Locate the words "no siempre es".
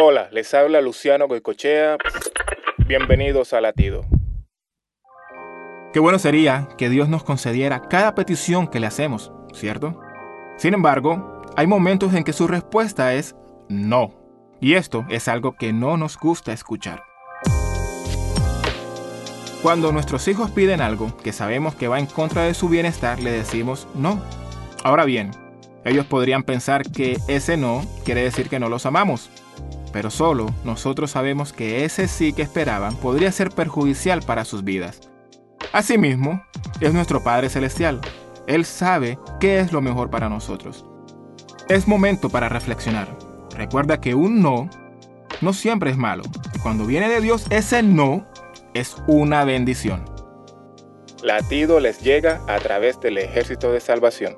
45.40-45.96